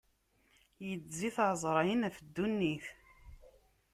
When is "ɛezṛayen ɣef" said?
1.49-2.17